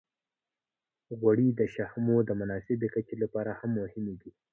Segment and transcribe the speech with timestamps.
[1.19, 4.31] غوړې د شحمو د مناسبې کچې لپاره هم مهمې دي.